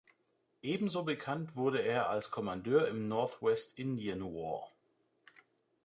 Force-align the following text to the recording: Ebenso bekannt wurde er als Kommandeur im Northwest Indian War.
Ebenso 0.63 1.03
bekannt 1.03 1.55
wurde 1.55 1.77
er 1.83 2.09
als 2.09 2.31
Kommandeur 2.31 2.87
im 2.87 3.07
Northwest 3.07 3.77
Indian 3.77 4.21
War. 4.33 4.71